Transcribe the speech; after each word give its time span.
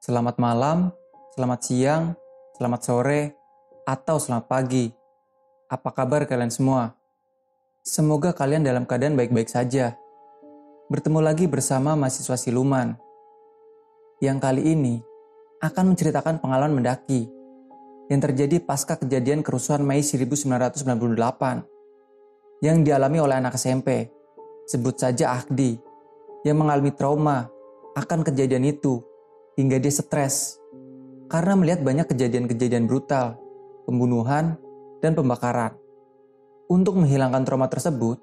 Selamat 0.00 0.42
malam, 0.42 0.90
selamat 1.38 1.60
siang, 1.62 2.18
selamat 2.58 2.80
sore, 2.82 3.36
atau 3.86 4.16
selamat 4.18 4.48
pagi. 4.50 4.90
Apa 5.70 5.92
kabar 5.94 6.26
kalian 6.26 6.50
semua? 6.50 6.96
Semoga 7.84 8.32
kalian 8.32 8.66
dalam 8.66 8.88
keadaan 8.88 9.14
baik-baik 9.14 9.52
saja. 9.52 9.94
Bertemu 10.90 11.20
lagi 11.22 11.46
bersama 11.46 11.94
mahasiswa 11.94 12.34
siluman. 12.34 12.98
Yang 14.18 14.38
kali 14.40 14.62
ini 14.72 15.04
akan 15.62 15.92
menceritakan 15.94 16.40
pengalaman 16.40 16.80
mendaki 16.80 17.30
yang 18.10 18.18
terjadi 18.24 18.58
pasca 18.58 18.98
kejadian 18.98 19.44
kerusuhan 19.44 19.86
Mei 19.86 20.02
1998 20.02 20.80
yang 22.66 22.82
dialami 22.82 23.18
oleh 23.22 23.36
anak 23.38 23.54
SMP, 23.54 24.10
sebut 24.66 24.98
saja 24.98 25.38
Ahdi, 25.38 25.89
yang 26.44 26.56
mengalami 26.56 26.92
trauma 26.94 27.48
akan 27.96 28.24
kejadian 28.24 28.64
itu 28.64 29.02
hingga 29.58 29.76
dia 29.76 29.92
stres 29.92 30.60
karena 31.30 31.54
melihat 31.54 31.80
banyak 31.86 32.10
kejadian-kejadian 32.10 32.90
brutal, 32.90 33.38
pembunuhan, 33.86 34.58
dan 34.98 35.14
pembakaran. 35.14 35.78
Untuk 36.66 36.98
menghilangkan 36.98 37.46
trauma 37.46 37.70
tersebut, 37.70 38.18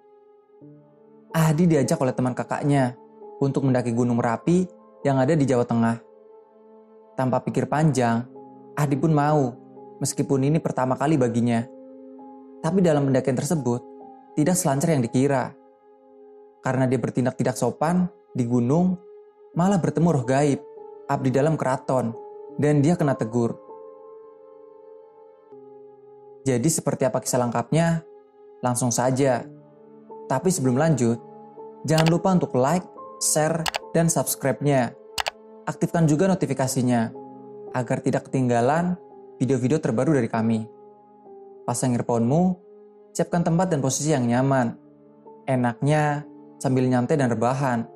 Ahdi 1.31 1.67
diajak 1.72 1.99
oleh 1.99 2.16
teman 2.16 2.35
kakaknya 2.35 2.99
untuk 3.39 3.63
mendaki 3.63 3.95
Gunung 3.95 4.20
Merapi 4.20 4.67
yang 5.08 5.20
ada 5.20 5.36
di 5.36 5.47
Jawa 5.47 5.63
Tengah. 5.63 6.03
Tanpa 7.16 7.39
pikir 7.44 7.67
panjang, 7.72 8.27
Ahdi 8.75 8.95
pun 8.99 9.16
mau, 9.16 9.55
meskipun 10.03 10.47
ini 10.47 10.59
pertama 10.59 10.99
kali 10.99 11.16
baginya. 11.16 11.63
Tapi 12.59 12.80
dalam 12.84 13.08
pendakian 13.08 13.39
tersebut, 13.39 13.81
tidak 14.36 14.55
selancar 14.59 14.95
yang 14.95 15.03
dikira. 15.03 15.56
Karena 16.59 16.84
dia 16.89 17.00
bertindak 17.00 17.39
tidak 17.39 17.56
sopan 17.56 18.09
di 18.38 18.45
gunung, 18.45 18.93
malah 19.57 19.81
bertemu 19.81 20.13
roh 20.13 20.25
gaib 20.25 20.61
abdi 21.07 21.31
dalam 21.31 21.55
keraton, 21.55 22.11
dan 22.59 22.83
dia 22.83 22.99
kena 22.99 23.16
tegur. 23.16 23.55
Jadi 26.44 26.67
seperti 26.67 27.07
apa 27.07 27.19
kisah 27.19 27.44
lengkapnya? 27.44 28.03
Langsung 28.63 28.91
saja. 28.91 29.44
Tapi 30.27 30.52
sebelum 30.52 30.75
lanjut, 30.75 31.19
jangan 31.88 32.07
lupa 32.07 32.35
untuk 32.35 32.55
like, 32.55 32.83
share, 33.23 33.63
dan 33.95 34.11
subscribe-nya. 34.11 34.91
Aktifkan 35.67 36.07
juga 36.07 36.27
notifikasinya, 36.27 37.11
agar 37.75 37.99
tidak 38.03 38.27
ketinggalan 38.31 38.95
video-video 39.39 39.79
terbaru 39.79 40.16
dari 40.16 40.27
kami. 40.31 40.67
Pasang 41.67 41.95
earphone-mu, 41.95 42.55
siapkan 43.11 43.44
tempat 43.44 43.72
dan 43.72 43.83
posisi 43.83 44.16
yang 44.16 44.23
nyaman. 44.23 44.75
Enaknya 45.47 46.23
sambil 46.59 46.88
nyantai 46.88 47.19
dan 47.19 47.31
rebahan. 47.31 47.88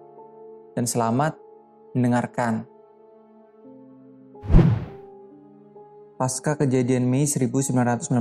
Dan 0.72 0.88
selamat 0.88 1.36
mendengarkan. 1.92 2.64
Pasca 6.16 6.56
kejadian 6.56 7.10
Mei 7.12 7.28
1998 7.28 8.16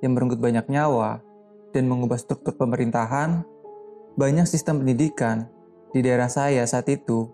yang 0.00 0.12
merenggut 0.16 0.40
banyak 0.40 0.64
nyawa 0.70 1.20
dan 1.76 1.92
mengubah 1.92 2.16
struktur 2.16 2.56
pemerintahan, 2.56 3.44
banyak 4.16 4.48
sistem 4.48 4.80
pendidikan 4.80 5.44
di 5.92 6.00
daerah 6.00 6.32
saya 6.32 6.64
saat 6.64 6.88
itu 6.88 7.28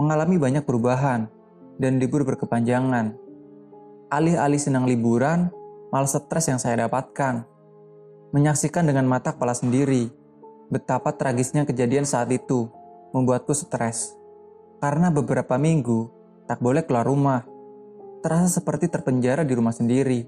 mengalami 0.00 0.40
banyak 0.40 0.64
perubahan 0.64 1.28
dan 1.76 2.00
libur 2.00 2.24
berkepanjangan. 2.24 3.12
Alih-alih 4.08 4.60
senang 4.60 4.88
liburan, 4.88 5.52
malah 5.92 6.08
stres 6.08 6.48
yang 6.48 6.56
saya 6.56 6.88
dapatkan. 6.88 7.44
Menyaksikan 8.32 8.88
dengan 8.88 9.04
mata 9.04 9.36
kepala 9.36 9.52
sendiri 9.52 10.08
betapa 10.72 11.12
tragisnya 11.12 11.68
kejadian 11.68 12.08
saat 12.08 12.32
itu 12.32 12.72
membuatku 13.12 13.52
stres. 13.52 14.16
Karena 14.82 15.12
beberapa 15.14 15.54
minggu 15.60 16.10
tak 16.50 16.58
boleh 16.58 16.82
keluar 16.82 17.06
rumah 17.06 17.46
terasa 18.24 18.58
seperti 18.60 18.90
terpenjara 18.90 19.46
di 19.46 19.54
rumah 19.54 19.74
sendiri. 19.74 20.26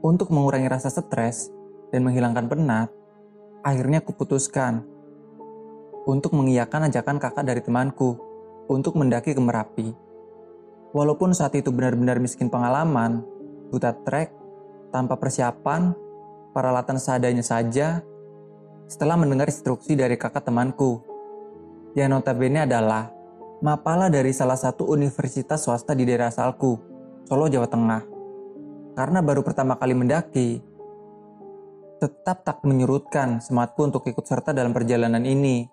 Untuk 0.00 0.32
mengurangi 0.32 0.68
rasa 0.70 0.88
stres 0.88 1.52
dan 1.92 2.08
menghilangkan 2.08 2.48
penat, 2.48 2.88
akhirnya 3.60 4.00
kuputuskan 4.00 4.80
untuk 6.08 6.32
mengiyakan 6.32 6.88
ajakan 6.88 7.20
kakak 7.20 7.44
dari 7.44 7.60
temanku 7.60 8.16
untuk 8.70 8.96
mendaki 8.96 9.36
ke 9.36 9.42
Merapi. 9.42 9.88
Walaupun 10.96 11.36
saat 11.36 11.52
itu 11.54 11.68
benar-benar 11.68 12.16
miskin 12.16 12.48
pengalaman, 12.48 13.22
buta 13.68 13.92
trek, 14.02 14.32
tanpa 14.90 15.20
persiapan, 15.20 15.94
peralatan 16.50 16.98
seadanya 16.98 17.44
saja, 17.44 18.02
setelah 18.90 19.14
mendengar 19.14 19.46
instruksi 19.46 19.94
dari 19.94 20.18
kakak 20.18 20.42
temanku, 20.42 21.04
yang 21.94 22.14
notabene 22.14 22.64
adalah 22.68 23.10
mapala 23.60 24.06
dari 24.06 24.30
salah 24.30 24.56
satu 24.56 24.86
universitas 24.88 25.66
swasta 25.66 25.92
di 25.92 26.06
daerah 26.06 26.30
asalku, 26.30 26.78
Solo, 27.26 27.50
Jawa 27.50 27.66
Tengah. 27.66 28.02
Karena 28.94 29.22
baru 29.22 29.42
pertama 29.42 29.78
kali 29.78 29.94
mendaki, 29.94 30.60
tetap 32.00 32.42
tak 32.42 32.64
menyurutkan 32.64 33.44
sematku 33.44 33.86
untuk 33.86 34.02
ikut 34.08 34.24
serta 34.24 34.56
dalam 34.56 34.72
perjalanan 34.72 35.22
ini. 35.22 35.68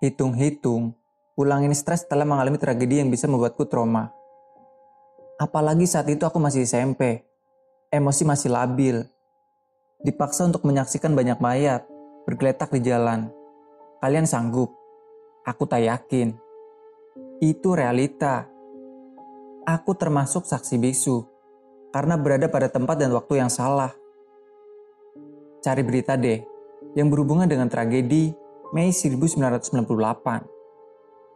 Hitung-hitung, 0.00 0.96
pulang 1.36 1.64
ini 1.64 1.76
stres 1.76 2.04
setelah 2.04 2.24
mengalami 2.28 2.56
tragedi 2.60 3.00
yang 3.04 3.08
bisa 3.12 3.28
membuatku 3.28 3.68
trauma. 3.68 4.10
Apalagi 5.40 5.84
saat 5.84 6.06
itu 6.08 6.24
aku 6.24 6.38
masih 6.38 6.64
SMP, 6.64 7.24
emosi 7.90 8.22
masih 8.22 8.50
labil. 8.52 8.96
Dipaksa 10.04 10.44
untuk 10.44 10.64
menyaksikan 10.68 11.16
banyak 11.16 11.40
mayat 11.40 11.88
bergeletak 12.28 12.72
di 12.72 12.84
jalan. 12.84 13.32
Kalian 14.04 14.28
sanggup? 14.28 14.83
Aku 15.44 15.68
tak 15.68 15.84
yakin. 15.84 16.32
Itu 17.38 17.76
realita 17.76 18.48
aku 19.68 19.92
termasuk 19.92 20.48
saksi 20.48 20.80
bisu 20.80 21.24
karena 21.92 22.16
berada 22.16 22.48
pada 22.48 22.72
tempat 22.72 22.96
dan 22.96 23.12
waktu 23.12 23.44
yang 23.44 23.52
salah. 23.52 23.92
Cari 25.60 25.84
berita 25.84 26.16
deh 26.16 26.40
yang 26.96 27.12
berhubungan 27.12 27.44
dengan 27.44 27.68
tragedi 27.68 28.32
Mei 28.72 28.88
1998. 28.88 29.78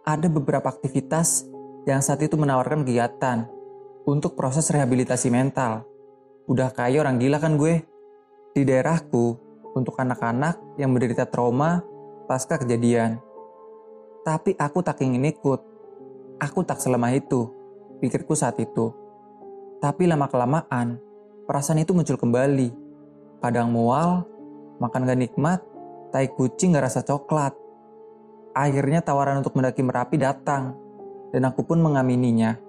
Ada 0.08 0.26
beberapa 0.32 0.72
aktivitas 0.72 1.44
yang 1.84 2.00
saat 2.00 2.24
itu 2.24 2.40
menawarkan 2.40 2.88
kegiatan 2.88 3.44
untuk 4.08 4.40
proses 4.40 4.72
rehabilitasi 4.72 5.28
mental. 5.28 5.84
Udah 6.48 6.72
kayak 6.72 7.04
orang 7.04 7.20
gila 7.20 7.36
kan 7.36 7.60
gue? 7.60 7.84
Di 8.56 8.64
daerahku, 8.64 9.36
untuk 9.76 9.94
anak-anak 10.00 10.80
yang 10.80 10.90
menderita 10.90 11.28
trauma 11.28 11.84
pasca 12.26 12.58
kejadian. 12.58 13.27
Tapi 14.28 14.52
aku 14.60 14.84
tak 14.84 15.00
ingin 15.00 15.24
ikut. 15.24 15.60
Aku 16.36 16.60
tak 16.60 16.84
selemah 16.84 17.16
itu 17.16 17.48
pikirku 18.04 18.36
saat 18.36 18.60
itu. 18.60 18.92
Tapi 19.80 20.04
lama-kelamaan, 20.04 21.00
perasaan 21.48 21.80
itu 21.80 21.96
muncul 21.96 22.20
kembali. 22.20 22.68
Kadang 23.40 23.72
mual, 23.72 24.28
makan 24.84 25.08
gak 25.08 25.16
nikmat, 25.16 25.64
tai 26.12 26.28
kucing 26.28 26.76
gak 26.76 26.92
rasa 26.92 27.00
coklat. 27.00 27.56
Akhirnya 28.52 29.00
tawaran 29.00 29.40
untuk 29.40 29.56
mendaki 29.56 29.80
Merapi 29.80 30.20
datang, 30.20 30.76
dan 31.32 31.48
aku 31.48 31.64
pun 31.64 31.80
mengamininya. 31.80 32.60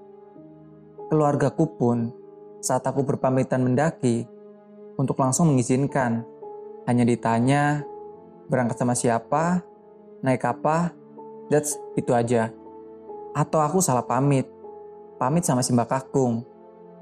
Keluargaku 1.12 1.76
pun, 1.76 2.16
saat 2.64 2.88
aku 2.88 3.04
berpamitan 3.04 3.68
mendaki, 3.68 4.24
untuk 4.96 5.20
langsung 5.20 5.52
mengizinkan. 5.52 6.24
Hanya 6.88 7.04
ditanya, 7.04 7.84
berangkat 8.48 8.80
sama 8.80 8.96
siapa, 8.96 9.60
naik 10.24 10.48
apa, 10.48 10.94
that's 11.50 11.76
itu 11.98 12.14
aja. 12.16 12.54
Atau 13.36 13.60
aku 13.62 13.82
salah 13.84 14.06
pamit, 14.06 14.48
pamit 15.22 15.44
sama 15.44 15.66
si 15.66 15.76
Mbak 15.76 15.90
Kakung, 15.90 16.46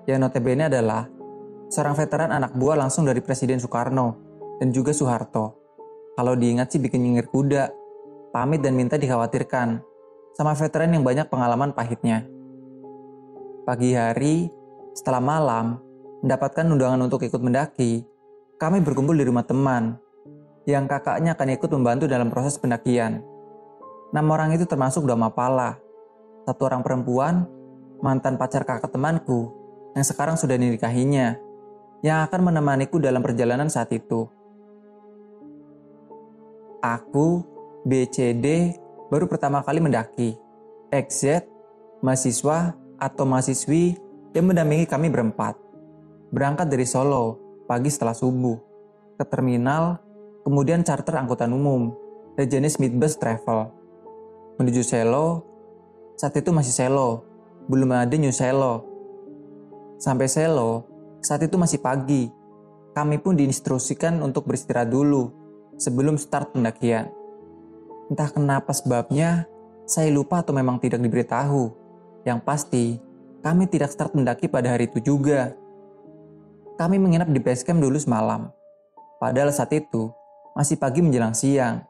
yang 0.08 0.24
notabene 0.24 0.72
adalah 0.72 1.08
seorang 1.68 1.96
veteran 2.00 2.32
anak 2.32 2.56
buah 2.56 2.80
langsung 2.80 3.04
dari 3.04 3.20
Presiden 3.20 3.60
Soekarno 3.60 4.16
dan 4.58 4.72
juga 4.72 4.96
Soeharto. 4.96 5.54
Kalau 6.18 6.34
diingat 6.34 6.74
sih 6.74 6.82
bikin 6.82 7.04
nyengir 7.04 7.30
kuda, 7.30 7.70
pamit 8.34 8.64
dan 8.64 8.74
minta 8.74 8.98
dikhawatirkan 8.98 9.84
sama 10.34 10.58
veteran 10.58 10.96
yang 10.96 11.04
banyak 11.06 11.28
pengalaman 11.30 11.76
pahitnya. 11.76 12.26
Pagi 13.68 13.94
hari, 13.94 14.48
setelah 14.96 15.22
malam, 15.22 15.78
mendapatkan 16.24 16.66
undangan 16.66 17.04
untuk 17.04 17.22
ikut 17.22 17.42
mendaki, 17.44 18.02
kami 18.58 18.82
berkumpul 18.82 19.14
di 19.14 19.28
rumah 19.28 19.46
teman 19.46 20.00
yang 20.66 20.90
kakaknya 20.90 21.38
akan 21.38 21.54
ikut 21.54 21.70
membantu 21.70 22.06
dalam 22.10 22.34
proses 22.34 22.58
pendakian. 22.58 23.22
Enam 24.16 24.28
orang 24.32 24.56
itu 24.56 24.64
termasuk 24.64 25.04
dua 25.04 25.20
mapala, 25.20 25.76
satu 26.48 26.64
orang 26.64 26.80
perempuan 26.80 27.44
mantan 28.00 28.40
pacar 28.40 28.64
kakak 28.64 28.94
temanku 28.94 29.52
yang 29.98 30.06
sekarang 30.06 30.40
sudah 30.40 30.56
dinikahinya, 30.56 31.36
yang 32.06 32.24
akan 32.24 32.54
menemaniku 32.54 33.02
dalam 33.02 33.20
perjalanan 33.20 33.68
saat 33.68 33.92
itu. 33.92 34.30
Aku, 36.80 37.44
BCD, 37.84 38.78
baru 39.10 39.26
pertama 39.26 39.66
kali 39.66 39.82
mendaki. 39.82 40.38
XZ, 40.94 41.44
mahasiswa 42.00 42.78
atau 42.96 43.24
mahasiswi 43.28 43.98
yang 44.32 44.48
mendampingi 44.48 44.88
kami 44.88 45.12
berempat. 45.12 45.58
Berangkat 46.32 46.70
dari 46.70 46.86
Solo, 46.88 47.42
pagi 47.66 47.92
setelah 47.92 48.16
subuh, 48.16 48.56
ke 49.18 49.26
terminal, 49.26 50.00
kemudian 50.46 50.86
charter 50.86 51.18
angkutan 51.18 51.52
umum, 51.52 51.92
dari 52.38 52.48
jenis 52.48 52.78
midbus 52.78 53.18
travel. 53.18 53.77
Menuju 54.58 54.82
Selo, 54.82 55.46
saat 56.18 56.34
itu 56.34 56.50
masih 56.50 56.74
Selo, 56.74 57.22
belum 57.70 57.94
ada 57.94 58.18
New 58.18 58.34
Selo. 58.34 58.82
Sampai 60.02 60.26
Selo, 60.26 60.82
saat 61.22 61.46
itu 61.46 61.62
masih 61.62 61.78
pagi. 61.78 62.34
Kami 62.98 63.22
pun 63.22 63.38
diinstruksikan 63.38 64.18
untuk 64.26 64.50
beristirahat 64.50 64.90
dulu 64.90 65.30
sebelum 65.78 66.18
start 66.18 66.58
pendakian. 66.58 67.14
Entah 68.10 68.34
kenapa 68.34 68.74
sebabnya, 68.74 69.46
saya 69.86 70.10
lupa 70.10 70.42
atau 70.42 70.58
memang 70.58 70.82
tidak 70.82 71.06
diberitahu. 71.06 71.70
Yang 72.26 72.40
pasti, 72.42 72.86
kami 73.46 73.70
tidak 73.70 73.94
start 73.94 74.18
mendaki 74.18 74.50
pada 74.50 74.74
hari 74.74 74.90
itu 74.90 74.98
juga. 75.06 75.54
Kami 76.82 76.98
menginap 76.98 77.30
di 77.30 77.38
base 77.38 77.62
camp 77.62 77.78
dulu 77.78 78.02
semalam. 78.02 78.50
Padahal 79.22 79.54
saat 79.54 79.70
itu, 79.70 80.10
masih 80.58 80.82
pagi 80.82 81.06
menjelang 81.06 81.38
siang. 81.38 81.86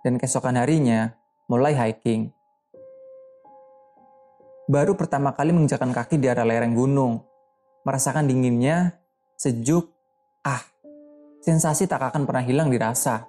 Dan 0.00 0.16
keesokan 0.16 0.56
harinya, 0.56 1.12
mulai 1.50 1.74
hiking. 1.74 2.30
Baru 4.70 4.94
pertama 4.94 5.34
kali 5.34 5.50
menginjakan 5.50 5.90
kaki 5.90 6.22
di 6.22 6.30
area 6.30 6.46
lereng 6.46 6.78
gunung. 6.78 7.26
Merasakan 7.82 8.30
dinginnya, 8.30 9.02
sejuk, 9.34 9.90
ah, 10.46 10.62
sensasi 11.42 11.90
tak 11.90 12.06
akan 12.06 12.22
pernah 12.22 12.46
hilang 12.46 12.70
dirasa. 12.70 13.26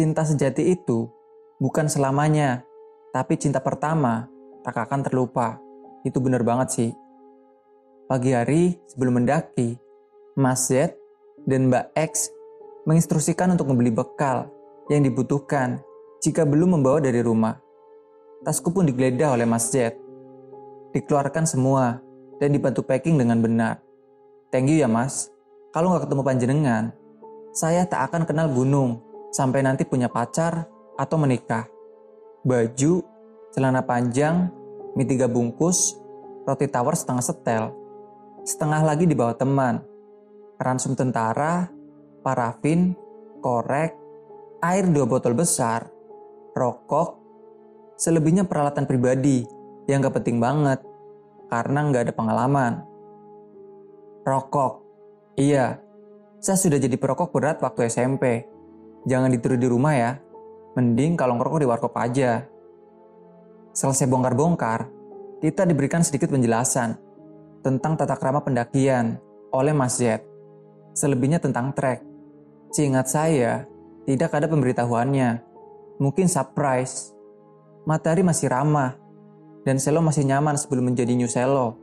Cinta 0.00 0.24
sejati 0.24 0.72
itu 0.72 1.12
bukan 1.60 1.92
selamanya, 1.92 2.64
tapi 3.12 3.36
cinta 3.36 3.60
pertama 3.60 4.24
tak 4.64 4.88
akan 4.88 5.04
terlupa. 5.04 5.60
Itu 6.08 6.24
benar 6.24 6.40
banget 6.40 6.68
sih. 6.72 6.90
Pagi 8.08 8.32
hari 8.32 8.80
sebelum 8.88 9.20
mendaki, 9.20 9.76
Mas 10.40 10.72
Z 10.72 10.96
dan 11.44 11.68
Mbak 11.68 11.92
X 11.92 12.32
menginstruksikan 12.88 13.52
untuk 13.52 13.68
membeli 13.68 13.92
bekal 13.92 14.48
yang 14.88 15.04
dibutuhkan 15.04 15.84
jika 16.18 16.42
belum 16.42 16.78
membawa 16.78 16.98
dari 16.98 17.22
rumah. 17.22 17.58
Tasku 18.42 18.70
pun 18.70 18.86
digeledah 18.86 19.34
oleh 19.34 19.46
Mas 19.46 19.70
Z. 19.70 19.94
Dikeluarkan 20.94 21.44
semua 21.46 21.98
dan 22.38 22.54
dibantu 22.54 22.86
packing 22.86 23.18
dengan 23.18 23.42
benar. 23.42 23.82
Thank 24.48 24.72
you 24.72 24.80
ya 24.80 24.88
mas. 24.88 25.28
Kalau 25.74 25.92
nggak 25.92 26.08
ketemu 26.08 26.22
panjenengan, 26.24 26.84
saya 27.52 27.84
tak 27.84 28.08
akan 28.08 28.24
kenal 28.24 28.48
gunung 28.48 29.04
sampai 29.28 29.60
nanti 29.60 29.84
punya 29.84 30.08
pacar 30.08 30.64
atau 30.96 31.20
menikah. 31.20 31.68
Baju, 32.40 33.04
celana 33.52 33.84
panjang, 33.84 34.48
mie 34.96 35.04
tiga 35.04 35.28
bungkus, 35.28 36.00
roti 36.48 36.64
tawar 36.70 36.96
setengah 36.96 37.20
setel, 37.20 37.64
setengah 38.48 38.80
lagi 38.80 39.04
dibawa 39.04 39.36
teman, 39.36 39.84
ransum 40.56 40.96
tentara, 40.96 41.68
parafin, 42.24 42.96
korek, 43.44 43.92
air 44.64 44.88
dua 44.88 45.04
botol 45.04 45.36
besar, 45.36 45.92
rokok, 46.58 47.08
selebihnya 47.94 48.42
peralatan 48.42 48.84
pribadi 48.84 49.46
yang 49.86 50.02
gak 50.02 50.18
penting 50.18 50.42
banget 50.42 50.82
karena 51.46 51.78
nggak 51.86 52.10
ada 52.10 52.14
pengalaman. 52.14 52.72
Rokok, 54.26 54.72
iya, 55.38 55.78
saya 56.42 56.58
sudah 56.58 56.76
jadi 56.76 56.98
perokok 56.98 57.32
berat 57.32 57.62
waktu 57.64 57.88
SMP 57.88 58.44
Jangan 59.08 59.32
ditiru 59.32 59.56
di 59.56 59.64
rumah 59.64 59.94
ya. 59.96 60.10
Mending 60.74 61.16
kalau 61.16 61.40
ngerokok 61.40 61.60
di 61.64 61.68
warkop 61.68 61.94
aja. 61.96 62.44
Selesai 63.72 64.04
bongkar-bongkar, 64.04 64.84
kita 65.40 65.64
diberikan 65.64 66.04
sedikit 66.04 66.28
penjelasan 66.28 66.98
tentang 67.64 67.96
tata 67.96 68.18
krama 68.20 68.44
pendakian 68.44 69.16
oleh 69.54 69.72
Mas 69.72 69.96
Z. 69.96 70.20
Selebihnya 70.92 71.40
tentang 71.40 71.72
trek. 71.72 72.04
Seingat 72.74 73.08
saya, 73.08 73.64
tidak 74.04 74.34
ada 74.34 74.44
pemberitahuannya. 74.44 75.47
Mungkin 75.98 76.30
surprise. 76.30 77.14
Matahari 77.82 78.22
masih 78.22 78.50
ramah, 78.52 78.94
dan 79.68 79.76
selo 79.76 80.00
masih 80.00 80.24
nyaman 80.24 80.56
sebelum 80.56 80.88
menjadi 80.92 81.12
new 81.12 81.28
selo. 81.28 81.76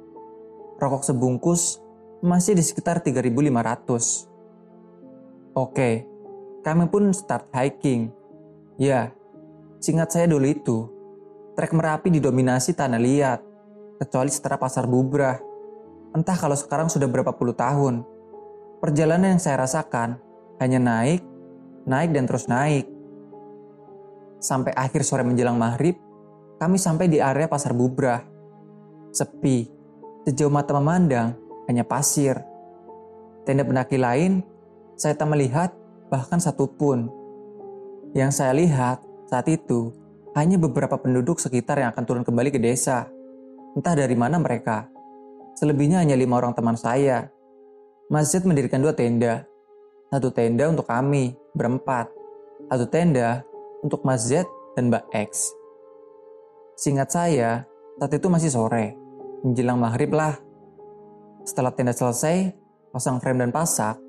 Rokok 0.82 1.06
sebungkus 1.06 1.80
masih 2.24 2.58
di 2.58 2.64
sekitar 2.64 3.04
3500. 3.04 4.26
Oke, 5.56 6.04
kami 6.66 6.90
pun 6.90 7.14
start 7.14 7.48
hiking. 7.54 8.12
Ya, 8.76 9.14
singkat 9.80 10.12
saya 10.12 10.28
dulu 10.28 10.50
itu, 10.50 10.78
trek 11.56 11.72
Merapi 11.72 12.12
didominasi 12.12 12.76
tanah 12.76 13.00
liat, 13.00 13.40
kecuali 14.02 14.34
setelah 14.34 14.60
pasar 14.60 14.90
bubrah. 14.90 15.40
Entah 16.12 16.36
kalau 16.36 16.56
sekarang 16.56 16.92
sudah 16.92 17.08
berapa 17.08 17.32
puluh 17.36 17.56
tahun. 17.56 18.04
Perjalanan 18.84 19.36
yang 19.36 19.42
saya 19.44 19.64
rasakan 19.64 20.20
hanya 20.60 20.80
naik, 20.80 21.24
naik 21.88 22.12
dan 22.12 22.28
terus 22.28 22.48
naik. 22.52 22.95
Sampai 24.46 24.78
akhir 24.78 25.02
sore 25.02 25.26
menjelang 25.26 25.58
maghrib, 25.58 25.98
kami 26.62 26.78
sampai 26.78 27.10
di 27.10 27.18
area 27.18 27.50
pasar 27.50 27.74
bubrah. 27.74 28.22
Sepi, 29.10 29.66
sejauh 30.30 30.54
mata 30.54 30.70
memandang 30.78 31.34
hanya 31.66 31.82
pasir. 31.82 32.38
Tenda 33.42 33.66
pendaki 33.66 33.98
lain, 33.98 34.46
saya 34.94 35.18
tak 35.18 35.34
melihat 35.34 35.74
bahkan 36.14 36.38
satu 36.38 36.70
pun. 36.70 37.10
Yang 38.14 38.38
saya 38.38 38.54
lihat 38.54 39.02
saat 39.26 39.50
itu 39.50 39.90
hanya 40.38 40.62
beberapa 40.62 40.94
penduduk 41.02 41.42
sekitar 41.42 41.82
yang 41.82 41.90
akan 41.90 42.06
turun 42.06 42.22
kembali 42.22 42.54
ke 42.54 42.62
desa. 42.62 43.10
Entah 43.74 43.98
dari 43.98 44.14
mana 44.14 44.38
mereka. 44.38 44.86
Selebihnya 45.58 46.06
hanya 46.06 46.14
lima 46.14 46.38
orang 46.38 46.54
teman 46.54 46.78
saya. 46.78 47.34
Masjid 48.14 48.46
mendirikan 48.46 48.78
dua 48.78 48.94
tenda. 48.94 49.50
Satu 50.14 50.30
tenda 50.30 50.70
untuk 50.70 50.86
kami, 50.86 51.34
berempat. 51.58 52.14
Satu 52.70 52.86
tenda 52.86 53.42
untuk 53.86 54.02
Masjid 54.02 54.44
dan 54.74 54.90
Mbak 54.90 55.06
X. 55.14 55.54
Singkat 56.82 57.10
saya, 57.14 57.50
saat 58.02 58.12
itu 58.12 58.26
masih 58.26 58.50
sore. 58.50 58.98
Menjelang 59.46 59.78
maghrib 59.78 60.10
lah. 60.10 60.34
Setelah 61.46 61.70
tenda 61.70 61.94
selesai, 61.94 62.50
pasang 62.90 63.22
frame 63.22 63.46
dan 63.46 63.54
pasak, 63.54 64.02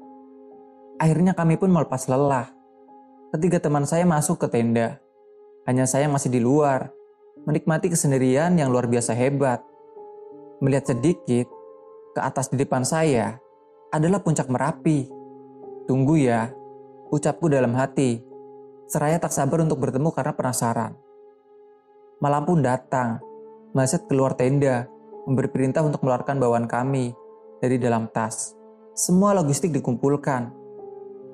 Akhirnya 0.97 1.37
kami 1.37 1.61
pun 1.61 1.69
melepas 1.69 2.09
lelah. 2.09 2.49
Ketiga 3.37 3.61
teman 3.61 3.85
saya 3.85 4.09
masuk 4.09 4.41
ke 4.41 4.49
tenda. 4.49 4.97
Hanya 5.69 5.85
saya 5.85 6.09
masih 6.09 6.33
di 6.33 6.41
luar, 6.41 6.89
menikmati 7.45 7.93
kesendirian 7.93 8.57
yang 8.57 8.73
luar 8.73 8.89
biasa 8.89 9.13
hebat. 9.13 9.61
Melihat 10.65 10.97
sedikit, 10.97 11.53
ke 12.17 12.21
atas 12.25 12.49
di 12.49 12.57
depan 12.57 12.81
saya 12.81 13.37
adalah 13.93 14.25
puncak 14.25 14.49
Merapi. 14.49 15.05
Tunggu 15.85 16.17
ya, 16.17 16.49
ucapku 17.13 17.53
dalam 17.53 17.77
hati. 17.77 18.25
Seraya 18.87 19.19
tak 19.19 19.35
sabar 19.35 19.67
untuk 19.67 19.83
bertemu 19.83 20.15
karena 20.15 20.33
penasaran. 20.35 20.95
Malam 22.23 22.43
pun 22.47 22.63
datang. 22.63 23.19
Maset 23.75 24.07
keluar 24.07 24.33
tenda, 24.39 24.89
memberi 25.27 25.51
perintah 25.51 25.83
untuk 25.83 26.01
mengeluarkan 26.01 26.39
bawaan 26.39 26.65
kami 26.71 27.13
dari 27.61 27.77
dalam 27.77 28.09
tas. 28.09 28.57
Semua 28.97 29.37
logistik 29.37 29.75
dikumpulkan, 29.75 30.49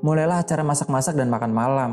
mulailah 0.03 0.43
acara 0.43 0.67
masak-masak 0.67 1.15
dan 1.15 1.31
makan 1.31 1.53
malam. 1.55 1.91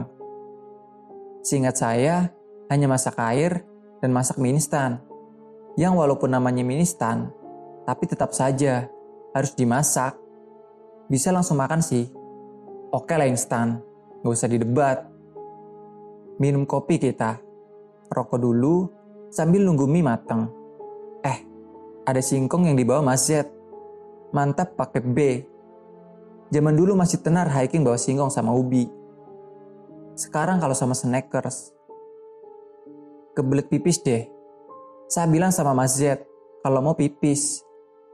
Seingat 1.45 1.77
saya, 1.77 2.33
hanya 2.71 2.89
masak 2.89 3.19
air 3.21 3.61
dan 4.01 4.09
masak 4.09 4.41
mie 4.41 4.57
instan. 4.57 5.03
Yang 5.77 5.93
walaupun 6.01 6.33
namanya 6.33 6.65
mie 6.65 6.81
instan, 6.81 7.29
tapi 7.85 8.09
tetap 8.09 8.33
saja 8.33 8.89
harus 9.35 9.53
dimasak. 9.53 10.17
Bisa 11.09 11.29
langsung 11.29 11.57
makan 11.61 11.81
sih. 11.81 12.09
Oke 12.89 13.13
lah 13.13 13.29
instan, 13.29 13.81
gak 14.25 14.33
usah 14.33 14.49
didebat. 14.49 15.08
Minum 16.39 16.63
kopi 16.63 16.97
kita. 16.97 17.37
Rokok 18.09 18.39
dulu 18.41 18.89
sambil 19.29 19.61
nunggu 19.61 19.85
mie 19.85 20.01
mateng. 20.01 20.49
Eh, 21.21 21.39
ada 22.07 22.23
singkong 22.23 22.71
yang 22.71 22.79
dibawa 22.79 23.03
Mas 23.03 23.27
Z. 23.27 23.45
Mantap 24.33 24.77
pakai 24.77 25.01
B 25.03 25.19
Zaman 26.49 26.73
dulu 26.73 26.97
masih 26.97 27.21
tenar 27.21 27.45
hiking 27.45 27.85
bawa 27.85 27.93
singkong 27.93 28.33
sama 28.33 28.49
ubi. 28.57 28.89
Sekarang 30.17 30.57
kalau 30.57 30.73
sama 30.73 30.97
snackers, 30.97 31.77
kebelet 33.37 33.69
pipis 33.69 34.01
deh. 34.01 34.25
Saya 35.05 35.29
bilang 35.29 35.53
sama 35.53 35.77
Mas 35.77 36.01
Z, 36.01 36.25
kalau 36.65 36.81
mau 36.81 36.97
pipis. 36.97 37.61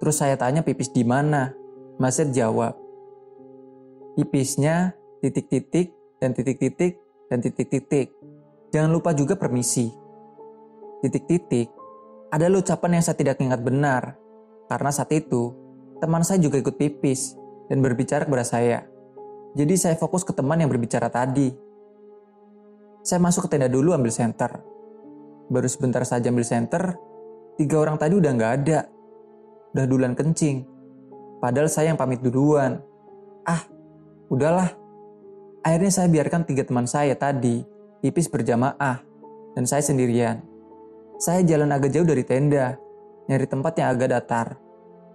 Terus 0.03 0.19
saya 0.19 0.35
tanya 0.35 0.67
pipis 0.67 0.91
di 0.91 1.07
mana? 1.07 1.55
Mas 1.95 2.19
Z 2.19 2.35
jawab, 2.35 2.75
pipisnya 4.19 4.91
titik-titik 5.23 5.95
dan 6.19 6.35
titik-titik 6.35 6.99
dan 7.31 7.39
titik-titik. 7.39 8.14
Jangan 8.73 8.91
lupa 8.91 9.13
juga 9.13 9.37
permisi. 9.37 9.91
Titik-titik 11.03 11.69
ada 12.33 12.51
ucapan 12.51 12.99
yang 12.99 13.03
saya 13.05 13.15
tidak 13.15 13.39
ingat 13.39 13.61
benar. 13.61 14.17
Karena 14.65 14.89
saat 14.89 15.13
itu, 15.13 15.53
teman 16.01 16.25
saya 16.25 16.41
juga 16.41 16.57
ikut 16.59 16.75
pipis 16.75 17.37
dan 17.69 17.79
berbicara 17.79 18.25
kepada 18.25 18.43
saya. 18.43 18.83
Jadi 19.55 19.73
saya 19.79 19.95
fokus 19.95 20.27
ke 20.27 20.35
teman 20.35 20.59
yang 20.59 20.67
berbicara 20.67 21.07
tadi. 21.07 21.53
Saya 23.05 23.21
masuk 23.21 23.47
ke 23.47 23.55
tenda 23.55 23.69
dulu 23.69 23.93
ambil 23.93 24.11
senter. 24.11 24.59
Baru 25.47 25.69
sebentar 25.69 26.01
saja 26.03 26.33
ambil 26.33 26.43
senter, 26.43 26.97
tiga 27.55 27.77
orang 27.79 27.95
tadi 28.01 28.17
udah 28.17 28.31
nggak 28.33 28.53
ada. 28.65 28.89
Udah 29.71 29.85
duluan 29.85 30.17
kencing. 30.17 30.65
Padahal 31.39 31.69
saya 31.69 31.93
yang 31.93 31.99
pamit 32.01 32.19
duluan. 32.19 32.81
Ah, 33.45 33.63
udahlah. 34.27 34.73
Akhirnya 35.61 35.93
saya 35.93 36.07
biarkan 36.09 36.43
tiga 36.43 36.65
teman 36.65 36.89
saya 36.89 37.13
tadi 37.13 37.74
tipis 38.05 38.29
berjamaah, 38.29 39.01
dan 39.57 39.65
saya 39.65 39.81
sendirian. 39.81 40.45
Saya 41.17 41.41
jalan 41.41 41.73
agak 41.73 41.89
jauh 41.89 42.05
dari 42.05 42.21
tenda, 42.21 42.77
nyari 43.25 43.49
tempat 43.49 43.73
yang 43.81 43.89
agak 43.97 44.13
datar. 44.13 44.47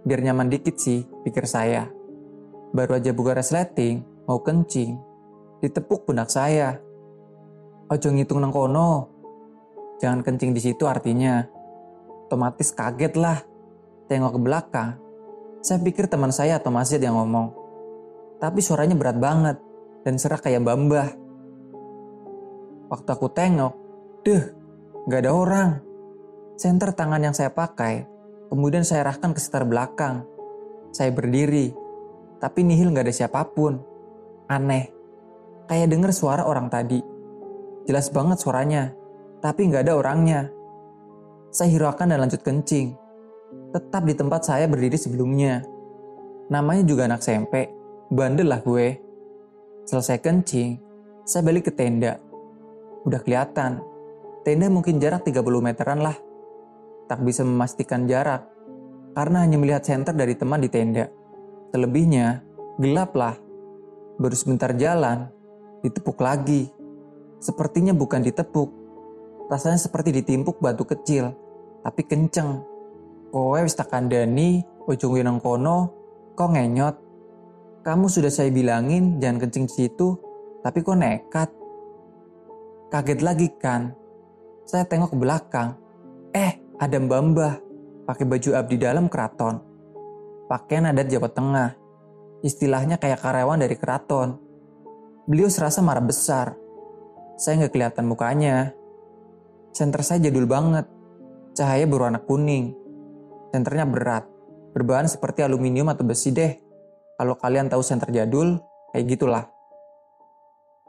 Biar 0.03 0.19
nyaman 0.27 0.51
dikit 0.51 0.75
sih, 0.75 1.07
pikir 1.23 1.47
saya. 1.47 1.87
Baru 2.75 2.99
aja 2.99 3.15
buka 3.15 3.39
resleting, 3.39 4.03
mau 4.27 4.43
kencing. 4.43 4.99
Ditepuk 5.63 6.03
pundak 6.03 6.35
saya. 6.35 6.83
Ojo 7.87 8.09
ngitung 8.11 8.43
nang 8.43 8.51
kono. 8.51 9.07
Jangan 10.03 10.27
kencing 10.27 10.51
di 10.51 10.59
situ 10.59 10.89
artinya. 10.89 11.47
Otomatis 12.27 12.73
kaget 12.73 13.15
lah. 13.21 13.39
Tengok 14.09 14.35
ke 14.35 14.41
belakang. 14.41 14.91
Saya 15.61 15.79
pikir 15.85 16.09
teman 16.09 16.33
saya 16.33 16.57
atau 16.57 16.73
masjid 16.73 16.97
yang 16.97 17.15
ngomong. 17.21 17.53
Tapi 18.41 18.65
suaranya 18.65 18.97
berat 18.97 19.21
banget 19.21 19.61
dan 20.03 20.17
serak 20.17 20.41
kayak 20.41 20.65
bambah. 20.65 21.20
Waktu 22.91 23.07
aku 23.07 23.31
tengok, 23.31 23.73
deh, 24.27 24.43
gak 25.07 25.23
ada 25.23 25.31
orang. 25.31 25.71
Senter 26.59 26.91
tangan 26.91 27.23
yang 27.23 27.31
saya 27.31 27.55
pakai, 27.55 28.03
kemudian 28.51 28.83
saya 28.83 29.07
arahkan 29.07 29.31
ke 29.31 29.39
sekitar 29.39 29.63
belakang. 29.63 30.27
Saya 30.91 31.15
berdiri, 31.15 31.71
tapi 32.43 32.67
nihil 32.67 32.91
gak 32.91 33.07
ada 33.07 33.15
siapa 33.15 33.47
pun. 33.47 33.79
Aneh, 34.51 34.91
kayak 35.71 35.87
denger 35.87 36.11
suara 36.11 36.43
orang 36.43 36.67
tadi. 36.67 36.99
Jelas 37.87 38.11
banget 38.11 38.43
suaranya, 38.43 38.91
tapi 39.39 39.71
gak 39.71 39.87
ada 39.87 39.95
orangnya. 39.95 40.51
Saya 41.55 41.71
hiraukan 41.71 42.11
dan 42.11 42.27
lanjut 42.27 42.43
kencing. 42.43 42.99
Tetap 43.71 44.03
di 44.03 44.19
tempat 44.19 44.43
saya 44.43 44.67
berdiri 44.67 44.99
sebelumnya. 44.99 45.63
Namanya 46.51 46.83
juga 46.83 47.07
anak 47.07 47.23
SMP, 47.23 47.71
bandel 48.11 48.51
lah 48.51 48.59
gue. 48.67 48.99
Selesai 49.87 50.19
kencing, 50.19 50.83
saya 51.23 51.47
balik 51.47 51.71
ke 51.71 51.73
tenda. 51.75 52.19
Udah 53.09 53.21
kelihatan, 53.25 53.81
tenda 54.45 54.67
mungkin 54.69 55.01
jarak 55.01 55.25
30 55.25 55.41
meteran 55.61 56.01
lah 56.01 56.17
tak 57.11 57.27
bisa 57.27 57.43
memastikan 57.43 58.07
jarak 58.07 58.47
karena 59.19 59.43
hanya 59.43 59.59
melihat 59.59 59.83
senter 59.83 60.15
dari 60.15 60.39
teman 60.39 60.63
di 60.63 60.71
tenda. 60.71 61.11
Selebihnya, 61.75 62.47
gelap 62.79 63.19
lah. 63.19 63.35
Baru 64.15 64.37
sebentar 64.39 64.71
jalan, 64.79 65.27
ditepuk 65.83 66.23
lagi. 66.23 66.71
Sepertinya 67.43 67.91
bukan 67.91 68.23
ditepuk. 68.23 68.71
Rasanya 69.51 69.83
seperti 69.83 70.15
ditimpuk 70.15 70.63
batu 70.63 70.87
kecil, 70.87 71.35
tapi 71.83 72.07
kenceng. 72.07 72.63
Kowe 73.35 73.59
wis 73.59 73.75
tak 73.75 73.91
kandani, 73.91 74.63
ujung 74.87 75.19
winang 75.19 75.43
kono, 75.43 75.91
kok 76.39 76.55
ngenyot. 76.55 76.97
Kamu 77.83 78.07
sudah 78.07 78.31
saya 78.31 78.55
bilangin 78.55 79.19
jangan 79.19 79.43
kencing 79.47 79.67
situ, 79.67 80.15
tapi 80.63 80.87
kok 80.87 80.95
nekat. 80.95 81.51
Kaget 82.91 83.23
lagi 83.23 83.47
kan? 83.55 83.95
Saya 84.67 84.83
tengok 84.83 85.15
ke 85.15 85.17
belakang. 85.23 85.79
Eh, 86.35 86.59
ada 86.75 86.99
mbah 86.99 87.63
pakai 88.03 88.27
baju 88.27 88.51
abdi 88.59 88.83
dalam 88.83 89.07
keraton. 89.07 89.63
Pakaian 90.51 90.91
adat 90.91 91.07
Jawa 91.07 91.31
Tengah. 91.31 91.71
Istilahnya 92.43 92.99
kayak 92.99 93.23
karyawan 93.23 93.63
dari 93.63 93.79
keraton. 93.79 94.35
Beliau 95.31 95.47
serasa 95.47 95.79
marah 95.87 96.03
besar. 96.03 96.59
Saya 97.39 97.63
nggak 97.63 97.79
kelihatan 97.79 98.11
mukanya. 98.11 98.75
Senter 99.71 100.03
saya 100.03 100.27
jadul 100.27 100.51
banget. 100.51 100.91
Cahaya 101.55 101.87
berwarna 101.87 102.19
kuning. 102.19 102.75
Senternya 103.55 103.87
berat. 103.87 104.27
Berbahan 104.75 105.07
seperti 105.07 105.47
aluminium 105.47 105.87
atau 105.95 106.03
besi 106.03 106.35
deh. 106.35 106.59
Kalau 107.15 107.39
kalian 107.39 107.71
tahu 107.71 107.87
senter 107.87 108.11
jadul, 108.11 108.59
kayak 108.91 109.07
gitulah. 109.15 109.47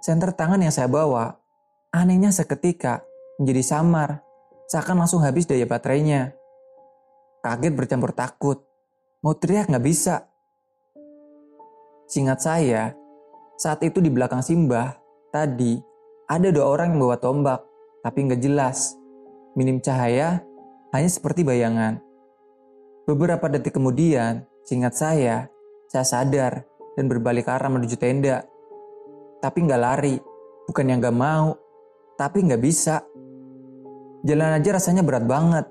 Senter 0.02 0.34
tangan 0.34 0.58
yang 0.66 0.74
saya 0.74 0.90
bawa, 0.90 1.41
anehnya 1.92 2.32
seketika 2.32 3.04
menjadi 3.36 3.64
samar 3.64 4.24
seakan 4.72 5.04
langsung 5.04 5.20
habis 5.20 5.44
daya 5.44 5.68
baterainya. 5.68 6.32
Kaget 7.44 7.74
bercampur 7.76 8.16
takut. 8.16 8.64
Mau 9.20 9.36
teriak 9.36 9.68
nggak 9.68 9.84
bisa. 9.84 10.32
Singkat 12.08 12.40
saya, 12.40 12.96
saat 13.60 13.84
itu 13.84 14.00
di 14.00 14.08
belakang 14.08 14.40
Simbah, 14.40 14.96
tadi 15.36 15.76
ada 16.32 16.48
dua 16.50 16.66
orang 16.72 16.96
yang 16.96 17.04
bawa 17.04 17.20
tombak, 17.20 17.60
tapi 18.00 18.24
nggak 18.24 18.42
jelas. 18.42 18.96
Minim 19.60 19.84
cahaya, 19.84 20.40
hanya 20.96 21.10
seperti 21.12 21.44
bayangan. 21.44 22.00
Beberapa 23.04 23.52
detik 23.52 23.76
kemudian, 23.76 24.48
singkat 24.64 24.96
saya, 24.96 25.52
saya 25.92 26.06
sadar 26.08 26.64
dan 26.96 27.06
berbalik 27.12 27.52
arah 27.52 27.68
menuju 27.68 28.00
tenda. 28.00 28.48
Tapi 29.44 29.68
nggak 29.68 29.82
lari, 29.82 30.16
bukan 30.72 30.88
yang 30.88 31.00
nggak 31.04 31.16
mau, 31.16 31.61
tapi 32.22 32.46
nggak 32.46 32.62
bisa. 32.62 33.02
Jalan 34.22 34.62
aja 34.62 34.78
rasanya 34.78 35.02
berat 35.02 35.26
banget. 35.26 35.66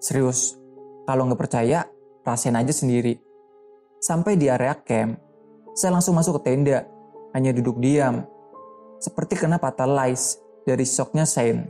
Serius, 0.00 0.56
kalau 1.04 1.28
nggak 1.28 1.36
percaya, 1.44 1.84
rasain 2.24 2.56
aja 2.56 2.72
sendiri. 2.72 3.20
Sampai 4.00 4.40
di 4.40 4.48
area 4.48 4.72
camp, 4.72 5.20
saya 5.76 5.92
langsung 5.92 6.16
masuk 6.16 6.40
ke 6.40 6.48
tenda, 6.48 6.88
hanya 7.36 7.52
duduk 7.52 7.76
diam. 7.76 8.24
Seperti 9.04 9.36
kena 9.36 9.60
paralyze 9.60 10.40
dari 10.64 10.88
shocknya 10.88 11.28
Saint, 11.28 11.68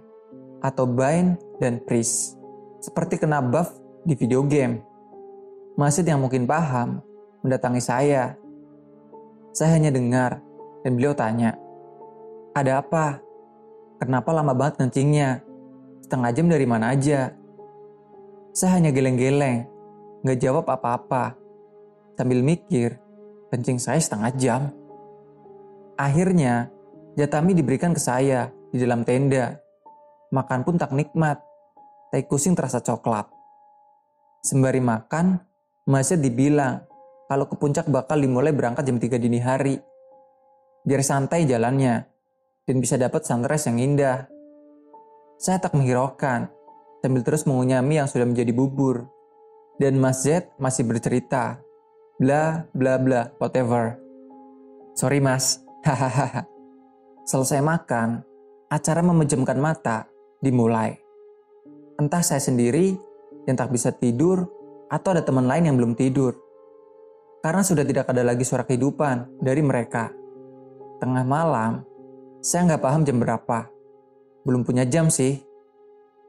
atau 0.63 0.87
Bind 0.87 1.43
dan 1.59 1.83
Priest. 1.83 2.39
Seperti 2.79 3.19
kena 3.19 3.43
buff 3.43 3.75
di 4.07 4.15
video 4.15 4.47
game. 4.47 4.79
Masjid 5.75 6.07
yang 6.07 6.23
mungkin 6.23 6.47
paham, 6.47 7.03
mendatangi 7.43 7.83
saya. 7.83 8.39
Saya 9.51 9.75
hanya 9.75 9.91
dengar, 9.91 10.39
dan 10.87 10.95
beliau 10.95 11.11
tanya, 11.11 11.59
Ada 12.55 12.85
apa? 12.85 13.32
Kenapa 14.03 14.35
lama 14.35 14.51
banget 14.51 14.83
kencingnya? 14.83 15.47
setengah 16.13 16.31
jam 16.37 16.47
dari 16.53 16.69
mana 16.69 16.93
aja. 16.93 17.33
Saya 18.53 18.77
hanya 18.77 18.93
geleng-geleng, 18.93 19.65
nggak 20.21 20.39
jawab 20.45 20.69
apa-apa. 20.69 21.33
Sambil 22.21 22.45
mikir, 22.45 23.01
kencing 23.49 23.81
saya 23.81 23.97
setengah 23.97 24.31
jam. 24.37 24.61
Akhirnya, 25.97 26.69
jatami 27.17 27.57
diberikan 27.57 27.97
ke 27.97 28.01
saya 28.05 28.53
di 28.69 28.77
dalam 28.77 29.09
tenda. 29.09 29.57
Makan 30.37 30.69
pun 30.69 30.77
tak 30.77 30.93
nikmat. 30.93 31.41
Tai 32.13 32.21
kucing 32.29 32.53
terasa 32.53 32.85
coklat. 32.85 33.25
Sembari 34.45 34.85
makan, 34.85 35.41
Masya 35.89 36.21
dibilang 36.21 36.85
kalau 37.25 37.49
ke 37.49 37.57
puncak 37.57 37.89
bakal 37.89 38.21
dimulai 38.21 38.53
berangkat 38.53 38.85
jam 38.85 39.01
3 39.01 39.17
dini 39.17 39.41
hari. 39.41 39.81
Biar 40.85 41.01
santai 41.01 41.49
jalannya 41.49 42.12
dan 42.67 42.77
bisa 42.79 42.95
dapat 42.95 43.27
sunrise 43.27 43.67
yang 43.67 43.79
indah. 43.83 44.31
Saya 45.39 45.59
tak 45.59 45.75
menghiraukan, 45.75 46.47
sambil 47.03 47.23
terus 47.27 47.43
mengunyah 47.47 47.83
mie 47.83 47.99
yang 48.03 48.11
sudah 48.11 48.27
menjadi 48.27 48.55
bubur. 48.55 49.11
Dan 49.81 49.99
Mas 49.99 50.23
Z 50.23 50.55
masih 50.63 50.87
bercerita, 50.87 51.59
bla 52.23 52.71
bla 52.71 53.01
bla, 53.03 53.35
whatever. 53.43 53.99
Sorry 54.95 55.19
mas, 55.19 55.65
hahaha. 55.87 56.47
Selesai 57.27 57.65
makan, 57.65 58.23
acara 58.71 59.01
memejamkan 59.03 59.59
mata 59.59 60.07
dimulai. 60.39 60.95
Entah 61.99 62.23
saya 62.23 62.39
sendiri 62.39 62.95
yang 63.49 63.57
tak 63.59 63.75
bisa 63.75 63.91
tidur 63.91 64.47
atau 64.93 65.17
ada 65.17 65.25
teman 65.25 65.49
lain 65.49 65.67
yang 65.73 65.77
belum 65.81 65.99
tidur. 65.99 66.37
Karena 67.43 67.65
sudah 67.67 67.83
tidak 67.83 68.07
ada 68.07 68.23
lagi 68.23 68.47
suara 68.47 68.63
kehidupan 68.63 69.43
dari 69.43 69.65
mereka. 69.65 70.15
Tengah 71.03 71.27
malam, 71.27 71.83
saya 72.43 72.67
nggak 72.67 72.83
paham 72.83 73.07
jam 73.07 73.23
berapa. 73.23 73.71
Belum 74.43 74.67
punya 74.67 74.83
jam 74.83 75.07
sih. 75.07 75.39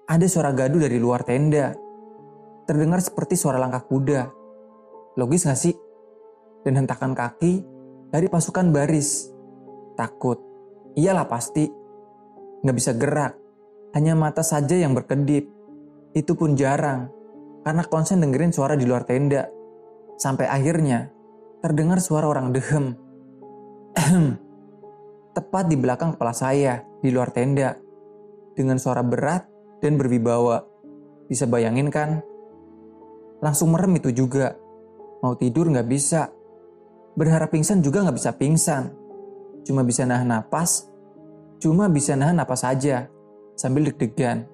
Ada 0.06 0.30
suara 0.30 0.54
gaduh 0.54 0.86
dari 0.86 1.02
luar 1.02 1.26
tenda. 1.26 1.74
Terdengar 2.70 3.02
seperti 3.02 3.34
suara 3.34 3.58
langkah 3.58 3.82
kuda. 3.82 4.30
Logis 5.18 5.50
gak 5.50 5.58
sih? 5.58 5.74
Dan 6.62 6.86
hentakan 6.86 7.18
kaki 7.18 7.66
dari 8.14 8.30
pasukan 8.30 8.70
baris. 8.70 9.34
Takut. 9.98 10.38
Iyalah 10.94 11.26
pasti. 11.26 11.66
Gak 12.62 12.76
bisa 12.78 12.94
gerak. 12.94 13.34
Hanya 13.98 14.14
mata 14.14 14.46
saja 14.46 14.78
yang 14.78 14.94
berkedip. 14.94 15.50
Itu 16.14 16.38
pun 16.38 16.54
jarang. 16.54 17.10
Karena 17.66 17.82
konsen 17.90 18.22
dengerin 18.22 18.54
suara 18.54 18.78
di 18.78 18.86
luar 18.86 19.02
tenda. 19.10 19.50
Sampai 20.22 20.46
akhirnya 20.46 21.10
terdengar 21.66 21.98
suara 21.98 22.30
orang 22.30 22.54
dehem. 22.54 22.94
Tepat 25.34 25.66
di 25.66 25.74
belakang 25.74 26.14
kepala 26.14 26.30
saya 26.30 26.86
di 27.02 27.10
luar 27.10 27.34
tenda 27.34 27.74
dengan 28.54 28.78
suara 28.78 29.02
berat 29.02 29.50
dan 29.82 29.98
berwibawa. 29.98 30.62
Bisa 31.26 31.50
bayangin 31.50 31.90
kan? 31.90 32.22
Langsung 33.42 33.74
merem 33.74 33.98
itu 33.98 34.14
juga. 34.14 34.54
Mau 35.26 35.34
tidur 35.34 35.74
nggak 35.74 35.90
bisa. 35.90 36.30
Berharap 37.18 37.50
pingsan 37.50 37.82
juga 37.82 38.06
nggak 38.06 38.18
bisa 38.22 38.32
pingsan. 38.38 38.94
Cuma 39.66 39.82
bisa 39.82 40.06
nahan 40.06 40.30
napas. 40.30 40.86
Cuma 41.58 41.90
bisa 41.90 42.14
nahan 42.14 42.38
apa 42.38 42.54
saja. 42.54 43.10
Sambil 43.58 43.90
deg-degan. 43.90 44.46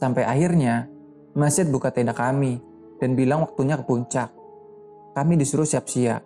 Sampai 0.00 0.24
akhirnya, 0.24 0.88
masjid 1.36 1.68
buka 1.68 1.92
tenda 1.92 2.16
kami 2.16 2.60
dan 3.00 3.12
bilang 3.12 3.44
waktunya 3.44 3.76
ke 3.76 3.84
puncak. 3.84 4.32
Kami 5.12 5.36
disuruh 5.36 5.68
siap-siap. 5.68 6.24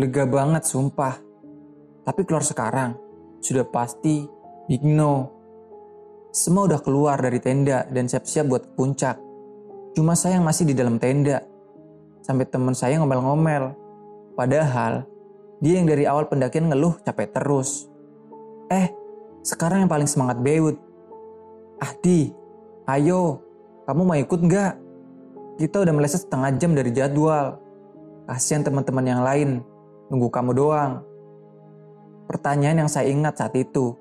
Lega 0.00 0.24
banget 0.24 0.64
sumpah. 0.64 1.25
Tapi 2.06 2.22
keluar 2.22 2.46
sekarang, 2.46 2.94
sudah 3.42 3.66
pasti 3.66 4.30
Big 4.70 4.82
no. 4.82 5.30
Semua 6.34 6.66
udah 6.66 6.82
keluar 6.82 7.22
dari 7.22 7.38
tenda 7.38 7.86
dan 7.86 8.10
siap-siap 8.10 8.50
buat 8.50 8.64
puncak. 8.74 9.18
Cuma 9.94 10.18
saya 10.18 10.38
yang 10.38 10.46
masih 10.46 10.66
di 10.66 10.74
dalam 10.74 10.98
tenda. 10.98 11.46
Sampai 12.22 12.50
teman 12.50 12.74
saya 12.74 12.98
ngomel-ngomel. 12.98 13.74
Padahal, 14.34 15.06
dia 15.62 15.78
yang 15.78 15.86
dari 15.86 16.02
awal 16.04 16.26
pendakian 16.26 16.66
ngeluh 16.66 16.98
capek 17.06 17.30
terus. 17.30 17.86
Eh, 18.68 18.90
sekarang 19.46 19.86
yang 19.86 19.90
paling 19.90 20.10
semangat 20.10 20.42
beut. 20.42 20.76
Ahdi, 21.78 22.34
ayo, 22.90 23.40
kamu 23.86 24.02
mau 24.02 24.18
ikut 24.18 24.40
nggak? 24.42 24.72
Kita 25.62 25.86
udah 25.86 25.94
meleset 25.94 26.26
setengah 26.26 26.50
jam 26.58 26.74
dari 26.74 26.90
jadwal. 26.90 27.62
Kasihan 28.26 28.66
teman-teman 28.66 29.06
yang 29.06 29.22
lain, 29.22 29.62
nunggu 30.10 30.26
kamu 30.26 30.58
doang. 30.58 31.05
Pertanyaan 32.26 32.86
yang 32.86 32.90
saya 32.90 33.06
ingat 33.06 33.38
saat 33.38 33.54
itu, 33.54 33.94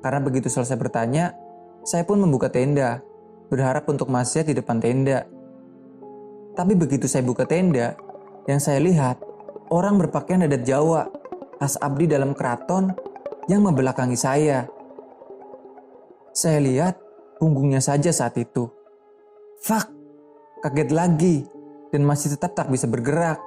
karena 0.00 0.20
begitu 0.24 0.48
selesai 0.48 0.80
bertanya, 0.80 1.36
saya 1.84 2.08
pun 2.08 2.16
membuka 2.18 2.48
tenda, 2.48 3.04
berharap 3.52 3.84
untuk 3.86 4.08
masih 4.08 4.42
di 4.48 4.56
depan 4.56 4.80
tenda. 4.80 5.28
Tapi 6.56 6.72
begitu 6.72 7.04
saya 7.04 7.20
buka 7.20 7.44
tenda, 7.44 7.94
yang 8.48 8.58
saya 8.58 8.80
lihat, 8.80 9.20
orang 9.68 10.00
berpakaian 10.00 10.48
adat 10.48 10.64
Jawa, 10.64 11.12
khas 11.60 11.76
abdi 11.78 12.08
dalam 12.08 12.32
keraton 12.32 12.96
yang 13.46 13.60
membelakangi 13.60 14.16
saya. 14.16 14.64
Saya 16.32 16.58
lihat 16.64 16.96
punggungnya 17.36 17.84
saja 17.84 18.08
saat 18.08 18.40
itu. 18.40 18.72
Fuck, 19.60 19.88
kaget 20.64 20.90
lagi 20.92 21.36
dan 21.92 22.02
masih 22.08 22.36
tetap 22.36 22.56
tak 22.56 22.68
bisa 22.72 22.88
bergerak. 22.88 23.40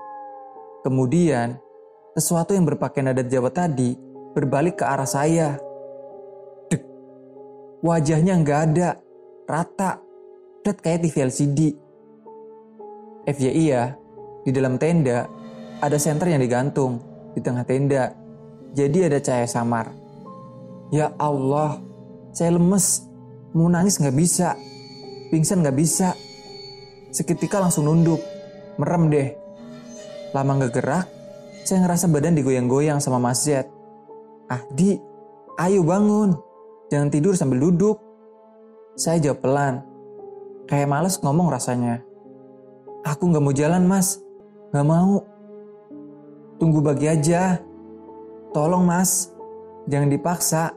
Kemudian, 0.86 1.59
sesuatu 2.15 2.55
yang 2.55 2.65
berpakaian 2.65 3.12
adat 3.12 3.27
Jawa 3.29 3.51
tadi 3.51 4.09
berbalik 4.39 4.79
ke 4.79 4.88
arah 4.88 5.03
saya. 5.03 5.60
Dek, 6.72 6.79
wajahnya 7.84 8.39
nggak 8.39 8.60
ada, 8.72 8.96
rata, 9.43 10.00
flat 10.63 10.77
kayak 10.79 11.03
TV 11.03 11.15
LCD. 11.27 11.60
FYI 13.27 13.65
ya, 13.67 13.93
di 14.48 14.51
dalam 14.55 14.79
tenda 14.79 15.27
ada 15.84 15.98
senter 16.00 16.31
yang 16.31 16.39
digantung 16.39 17.03
di 17.36 17.43
tengah 17.43 17.67
tenda. 17.67 18.15
Jadi 18.72 19.12
ada 19.12 19.19
cahaya 19.19 19.50
samar. 19.50 19.91
Ya 20.89 21.12
Allah, 21.19 21.84
saya 22.31 22.55
lemes. 22.55 23.05
Mau 23.51 23.67
nangis 23.67 24.00
nggak 24.00 24.15
bisa. 24.15 24.55
Pingsan 25.34 25.62
nggak 25.62 25.77
bisa. 25.77 26.15
Seketika 27.12 27.60
langsung 27.60 27.89
nunduk. 27.89 28.22
Merem 28.79 29.12
deh. 29.12 29.29
Lama 30.31 30.62
nggak 30.62 30.74
gerak, 30.77 31.05
saya 31.65 31.81
ngerasa 31.81 32.05
badan 32.05 32.38
digoyang-goyang 32.38 33.01
sama 33.01 33.17
Mas 33.17 33.41
Z. 33.41 33.65
Ah, 34.50 34.65
Di, 34.74 34.98
ayo 35.62 35.86
bangun. 35.86 36.34
Jangan 36.89 37.10
tidur 37.13 37.38
sambil 37.38 37.62
duduk. 37.70 38.01
Saya 38.98 39.22
jawab 39.22 39.46
pelan. 39.46 39.75
Kayak 40.65 40.89
males 40.89 41.22
ngomong 41.22 41.53
rasanya. 41.53 42.01
Aku 43.06 43.29
nggak 43.29 43.44
mau 43.46 43.53
jalan, 43.53 43.86
Mas. 43.86 44.18
Nggak 44.74 44.88
mau. 44.89 45.22
Tunggu 46.58 46.82
bagi 46.82 47.06
aja. 47.06 47.62
Tolong, 48.51 48.84
Mas. 48.84 49.29
Jangan 49.86 50.10
dipaksa. 50.10 50.74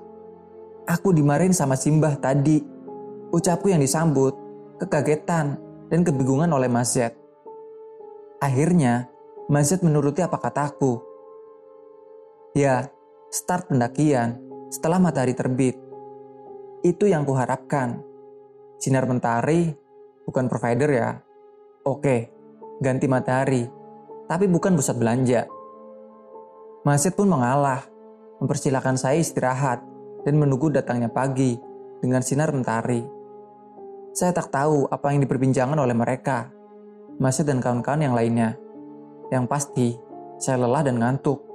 Aku 0.84 1.16
dimarahin 1.16 1.56
sama 1.56 1.72
Simbah 1.72 2.20
tadi. 2.20 2.60
Ucapku 3.32 3.72
yang 3.72 3.80
disambut, 3.80 4.36
kekagetan, 4.76 5.56
dan 5.88 6.00
kebingungan 6.04 6.52
oleh 6.52 6.68
Mas 6.68 6.92
Z. 6.92 7.16
Akhirnya, 8.44 9.08
Mas 9.48 9.72
Z 9.72 9.80
menuruti 9.80 10.20
apa 10.20 10.36
kataku. 10.36 11.00
Ya, 12.52 12.92
start 13.32 13.72
pendakian 13.72 14.36
setelah 14.68 15.00
matahari 15.00 15.32
terbit. 15.32 15.80
Itu 16.84 17.08
yang 17.08 17.24
kuharapkan. 17.24 18.04
Sinar 18.76 19.08
mentari 19.08 19.72
bukan 20.28 20.52
provider 20.52 20.90
ya. 20.92 21.10
Oke, 21.88 22.28
ganti 22.84 23.08
matahari, 23.08 23.64
tapi 24.28 24.44
bukan 24.52 24.76
pusat 24.76 25.00
belanja. 25.00 25.48
Masjid 26.84 27.14
pun 27.14 27.30
mengalah, 27.30 27.88
mempersilahkan 28.42 29.00
saya 29.00 29.16
istirahat 29.16 29.80
dan 30.28 30.34
menunggu 30.36 30.68
datangnya 30.68 31.08
pagi 31.08 31.56
dengan 32.04 32.20
sinar 32.20 32.52
mentari. 32.52 33.00
Saya 34.12 34.36
tak 34.36 34.52
tahu 34.52 34.92
apa 34.92 35.08
yang 35.14 35.24
diperbincangkan 35.24 35.78
oleh 35.80 35.96
mereka, 35.96 36.52
Masjid 37.16 37.46
dan 37.48 37.62
kawan-kawan 37.64 38.02
yang 38.02 38.14
lainnya. 38.18 38.58
Yang 39.30 39.44
pasti, 39.48 39.88
saya 40.36 40.60
lelah 40.60 40.84
dan 40.84 41.00
ngantuk. 41.00 41.51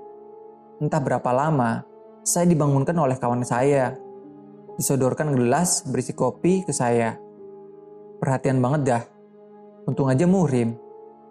Entah 0.77 1.01
berapa 1.01 1.29
lama, 1.33 1.81
saya 2.21 2.45
dibangunkan 2.45 2.93
oleh 2.93 3.17
kawan 3.17 3.41
saya. 3.41 3.97
Disodorkan 4.77 5.33
gelas 5.33 5.81
berisi 5.89 6.13
kopi 6.13 6.61
ke 6.61 6.69
saya. 6.69 7.17
Perhatian 8.21 8.61
banget 8.61 8.81
dah. 8.85 9.03
Untung 9.89 10.05
aja 10.05 10.29
muhrim. 10.29 10.77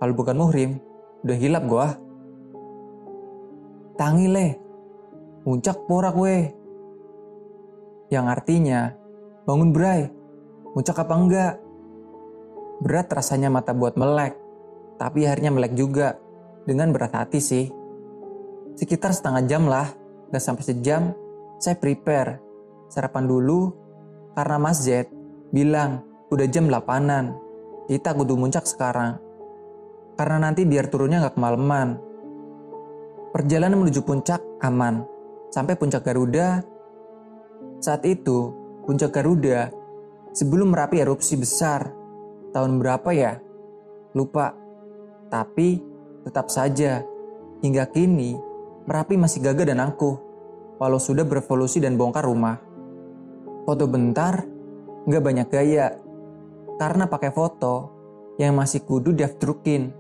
Kalau 0.03 0.13
bukan 0.19 0.35
muhrim, 0.35 0.83
udah 1.23 1.37
hilap 1.39 1.65
gua. 1.71 1.95
Tangi 3.95 4.27
leh, 4.27 4.53
puncak 5.47 5.87
porak 5.87 6.19
weh. 6.19 6.51
Yang 8.11 8.27
artinya, 8.27 8.93
bangun 9.47 9.71
bray, 9.71 10.11
puncak 10.75 11.01
apa 11.01 11.15
enggak? 11.15 11.55
Berat 12.83 13.09
rasanya 13.09 13.49
mata 13.49 13.73
buat 13.73 13.95
melek, 13.95 14.37
tapi 15.01 15.25
akhirnya 15.25 15.55
melek 15.55 15.73
juga, 15.79 16.19
dengan 16.67 16.93
berat 16.93 17.15
hati 17.15 17.41
sih. 17.41 17.86
Sekitar 18.77 19.17
setengah 19.17 19.43
jam 19.49 19.65
lah, 19.65 19.89
gak 20.29 20.45
sampai 20.45 20.65
sejam, 20.69 21.17
saya 21.57 21.81
prepare. 21.81 22.45
Sarapan 22.93 23.25
dulu, 23.25 23.73
karena 24.37 24.57
Mas 24.61 24.85
Z 24.85 25.09
bilang 25.49 26.05
udah 26.29 26.45
jam 26.45 26.69
8-an, 26.69 27.33
kita 27.89 28.13
kudu 28.13 28.37
muncak 28.37 28.69
sekarang. 28.69 29.17
Karena 30.21 30.49
nanti 30.49 30.69
biar 30.69 30.93
turunnya 30.93 31.25
gak 31.25 31.41
kemalaman. 31.41 31.97
Perjalanan 33.33 33.81
menuju 33.81 34.05
puncak 34.05 34.45
aman. 34.61 35.09
Sampai 35.49 35.81
puncak 35.81 36.05
Garuda. 36.05 36.61
Saat 37.81 38.05
itu, 38.05 38.53
puncak 38.85 39.13
Garuda 39.17 39.73
sebelum 40.37 40.77
Merapi 40.77 41.01
erupsi 41.01 41.41
besar. 41.41 41.97
Tahun 42.53 42.77
berapa 42.77 43.09
ya? 43.17 43.41
Lupa. 44.13 44.53
Tapi 45.33 45.81
tetap 46.29 46.53
saja, 46.53 47.01
hingga 47.61 47.89
kini 47.89 48.56
Merapi 48.87 49.19
masih 49.19 49.43
gagah 49.43 49.67
dan 49.67 49.83
angkuh, 49.83 50.15
walau 50.79 51.03
sudah 51.03 51.27
berevolusi 51.27 51.83
dan 51.83 51.99
bongkar 51.99 52.23
rumah. 52.23 52.63
Foto 53.67 53.91
bentar, 53.91 54.47
nggak 55.11 55.23
banyak 55.23 55.49
gaya, 55.51 55.99
karena 56.79 57.11
pakai 57.11 57.35
foto 57.35 57.91
yang 58.39 58.55
masih 58.55 58.87
kudu 58.87 59.11
diaftrukin. 59.11 59.91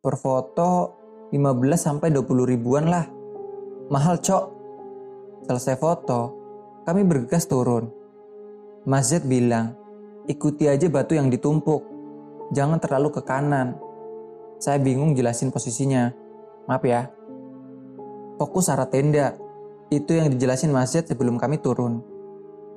Per 0.00 0.14
foto 0.16 0.96
15 1.34 1.76
sampai 1.76 2.08
20 2.14 2.46
ribuan 2.46 2.88
lah. 2.88 3.04
Mahal 3.90 4.22
cok. 4.22 4.44
Selesai 5.46 5.76
foto, 5.76 6.20
kami 6.86 7.02
bergegas 7.02 7.44
turun. 7.50 7.90
Mas 8.86 9.10
Z 9.10 9.26
bilang, 9.26 9.74
ikuti 10.30 10.70
aja 10.70 10.86
batu 10.86 11.18
yang 11.18 11.26
ditumpuk. 11.28 11.82
Jangan 12.54 12.78
terlalu 12.78 13.10
ke 13.10 13.22
kanan. 13.26 13.74
Saya 14.62 14.78
bingung 14.78 15.18
jelasin 15.18 15.50
posisinya. 15.50 16.14
Maaf 16.70 16.86
ya. 16.86 17.10
Fokus 18.36 18.68
arah 18.68 18.88
tenda. 18.88 19.36
Itu 19.88 20.16
yang 20.16 20.32
dijelasin 20.32 20.72
Mas 20.72 20.92
Z 20.92 21.08
sebelum 21.08 21.40
kami 21.40 21.60
turun. 21.60 22.04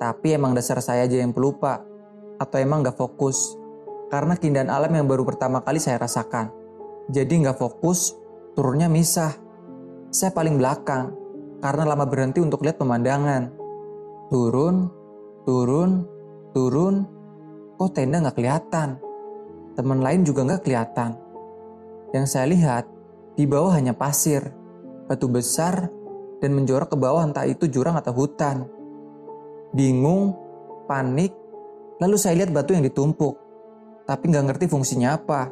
Tapi 0.00 0.36
emang 0.36 0.56
dasar 0.56 0.80
saya 0.80 1.04
aja 1.04 1.20
yang 1.20 1.36
pelupa. 1.36 1.84
Atau 2.40 2.60
emang 2.60 2.84
gak 2.84 2.96
fokus. 2.96 3.56
Karena 4.08 4.34
keindahan 4.34 4.72
alam 4.72 4.90
yang 4.90 5.06
baru 5.06 5.22
pertama 5.22 5.60
kali 5.60 5.78
saya 5.78 6.00
rasakan. 6.00 6.50
Jadi 7.12 7.44
gak 7.44 7.60
fokus, 7.60 8.16
turunnya 8.56 8.88
misah. 8.88 9.36
Saya 10.10 10.34
paling 10.34 10.58
belakang, 10.58 11.14
karena 11.62 11.84
lama 11.86 12.02
berhenti 12.08 12.42
untuk 12.42 12.64
lihat 12.66 12.80
pemandangan. 12.80 13.52
Turun, 14.32 14.90
turun, 15.46 16.02
turun, 16.50 17.06
kok 17.78 17.94
tenda 17.94 18.18
nggak 18.18 18.36
kelihatan. 18.36 18.98
Teman 19.78 20.00
lain 20.02 20.26
juga 20.26 20.42
nggak 20.44 20.62
kelihatan. 20.66 21.14
Yang 22.10 22.26
saya 22.26 22.46
lihat, 22.50 22.84
di 23.38 23.46
bawah 23.46 23.70
hanya 23.76 23.94
pasir, 23.94 24.50
batu 25.10 25.26
besar, 25.26 25.90
dan 26.38 26.54
menjorok 26.54 26.94
ke 26.94 26.96
bawah 26.96 27.26
entah 27.26 27.42
itu 27.50 27.66
jurang 27.66 27.98
atau 27.98 28.14
hutan. 28.14 28.70
Bingung, 29.74 30.38
panik, 30.86 31.34
lalu 31.98 32.14
saya 32.14 32.38
lihat 32.38 32.54
batu 32.54 32.78
yang 32.78 32.86
ditumpuk, 32.86 33.34
tapi 34.06 34.30
nggak 34.30 34.54
ngerti 34.54 34.70
fungsinya 34.70 35.18
apa. 35.18 35.50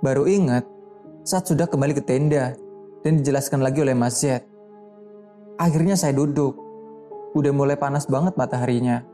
Baru 0.00 0.30
ingat, 0.30 0.64
saat 1.26 1.50
sudah 1.50 1.68
kembali 1.68 1.98
ke 1.98 2.02
tenda 2.06 2.54
dan 3.04 3.20
dijelaskan 3.20 3.60
lagi 3.60 3.84
oleh 3.84 3.92
Mas 3.92 4.22
Z. 4.22 4.40
Akhirnya 5.60 5.98
saya 5.98 6.16
duduk. 6.16 6.56
Udah 7.36 7.52
mulai 7.52 7.76
panas 7.76 8.08
banget 8.08 8.34
mataharinya. 8.34 9.04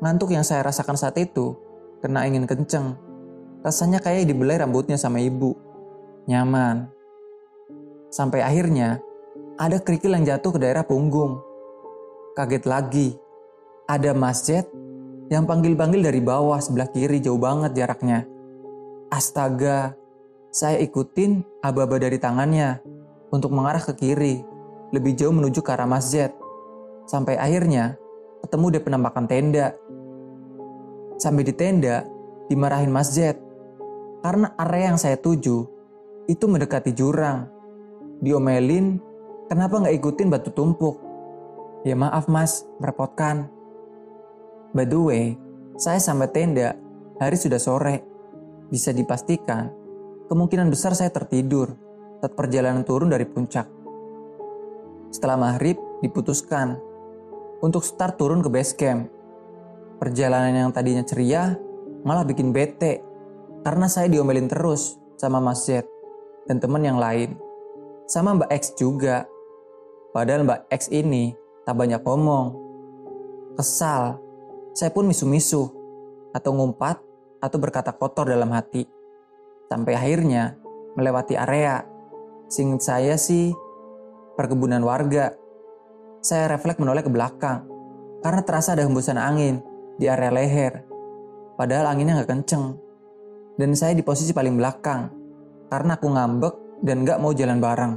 Ngantuk 0.00 0.32
yang 0.32 0.42
saya 0.42 0.64
rasakan 0.66 0.96
saat 0.96 1.14
itu 1.20 1.54
kena 2.00 2.24
ingin 2.24 2.48
kenceng. 2.48 2.96
Rasanya 3.60 4.00
kayak 4.00 4.26
dibelai 4.26 4.56
rambutnya 4.56 4.96
sama 4.96 5.20
ibu. 5.20 5.52
Nyaman. 6.26 6.95
Sampai 8.08 8.40
akhirnya 8.40 9.02
ada 9.56 9.80
kerikil 9.80 10.12
yang 10.14 10.24
jatuh 10.24 10.54
ke 10.54 10.58
daerah 10.60 10.84
punggung. 10.84 11.40
Kaget 12.36 12.64
lagi 12.68 13.08
ada 13.88 14.12
masjid 14.12 14.66
yang 15.32 15.46
panggil-panggil 15.48 16.06
dari 16.06 16.20
bawah 16.22 16.58
sebelah 16.60 16.90
kiri 16.90 17.18
jauh 17.18 17.40
banget 17.40 17.74
jaraknya. 17.74 18.28
Astaga, 19.10 19.94
saya 20.50 20.78
ikutin 20.82 21.42
aba-aba 21.62 21.98
dari 21.98 22.18
tangannya 22.18 22.82
untuk 23.30 23.54
mengarah 23.54 23.82
ke 23.82 23.94
kiri, 23.94 24.42
lebih 24.94 25.18
jauh 25.18 25.34
menuju 25.34 25.62
ke 25.62 25.70
arah 25.72 25.88
masjid. 25.88 26.30
Sampai 27.06 27.38
akhirnya 27.38 27.94
ketemu 28.42 28.66
di 28.76 28.78
penampakan 28.82 29.26
tenda. 29.26 29.74
Sampai 31.16 31.42
di 31.46 31.54
tenda, 31.54 32.04
dimarahin 32.50 32.92
masjid. 32.92 33.34
Karena 34.22 34.52
area 34.58 34.94
yang 34.94 34.98
saya 34.98 35.16
tuju 35.18 35.66
itu 36.26 36.44
mendekati 36.46 36.90
jurang. 36.94 37.55
Diomelin, 38.20 38.96
kenapa 39.52 39.80
nggak 39.82 39.96
ikutin 40.00 40.32
batu 40.32 40.48
tumpuk? 40.52 40.96
Ya 41.84 41.92
maaf 41.94 42.26
mas, 42.26 42.64
merepotkan. 42.80 43.52
By 44.72 44.88
the 44.88 44.98
way, 44.98 45.24
saya 45.76 46.00
sampai 46.00 46.32
tenda, 46.32 46.74
hari 47.20 47.36
sudah 47.36 47.60
sore. 47.60 48.02
Bisa 48.72 48.90
dipastikan, 48.90 49.70
kemungkinan 50.26 50.72
besar 50.72 50.96
saya 50.96 51.12
tertidur 51.12 51.76
saat 52.18 52.32
perjalanan 52.34 52.82
turun 52.82 53.12
dari 53.12 53.28
puncak. 53.28 53.68
Setelah 55.14 55.38
maghrib, 55.38 55.78
diputuskan 56.02 56.76
untuk 57.62 57.86
start 57.86 58.18
turun 58.18 58.42
ke 58.42 58.50
base 58.50 58.74
camp. 58.74 59.08
Perjalanan 59.96 60.66
yang 60.66 60.70
tadinya 60.74 61.06
ceria 61.06 61.56
malah 62.04 62.26
bikin 62.26 62.52
bete 62.52 63.00
karena 63.64 63.88
saya 63.88 64.12
diomelin 64.12 64.50
terus 64.50 65.00
sama 65.16 65.40
Mas 65.40 65.64
Z 65.64 65.86
dan 66.44 66.60
teman 66.60 66.84
yang 66.84 67.00
lain. 67.00 67.45
Sama 68.06 68.38
Mbak 68.38 68.50
X 68.54 68.62
juga. 68.78 69.26
Padahal 70.14 70.46
Mbak 70.46 70.70
X 70.70 70.94
ini 70.94 71.34
tak 71.66 71.74
banyak 71.74 71.98
ngomong. 72.06 72.54
Kesal, 73.58 74.22
saya 74.70 74.94
pun 74.94 75.10
misu-misu 75.10 75.66
atau 76.30 76.54
ngumpat 76.54 77.02
atau 77.42 77.58
berkata 77.58 77.90
kotor 77.90 78.30
dalam 78.30 78.54
hati. 78.54 78.86
Sampai 79.66 79.98
akhirnya 79.98 80.54
melewati 80.94 81.34
area. 81.34 81.82
Singkat 82.46 82.78
saya 82.78 83.14
sih 83.18 83.50
perkebunan 84.38 84.86
warga. 84.86 85.34
Saya 86.22 86.46
refleks 86.54 86.78
menoleh 86.78 87.02
ke 87.02 87.10
belakang 87.10 87.66
karena 88.22 88.46
terasa 88.46 88.78
ada 88.78 88.86
hembusan 88.86 89.18
angin 89.18 89.58
di 89.98 90.06
area 90.06 90.30
leher. 90.30 90.86
Padahal 91.58 91.90
anginnya 91.90 92.22
nggak 92.22 92.30
kenceng. 92.30 92.78
Dan 93.58 93.74
saya 93.74 93.98
di 93.98 94.06
posisi 94.06 94.30
paling 94.30 94.54
belakang 94.54 95.10
karena 95.66 95.98
aku 95.98 96.06
ngambek 96.06 96.65
dan 96.82 97.04
nggak 97.04 97.20
mau 97.20 97.32
jalan 97.32 97.60
bareng. 97.60 97.94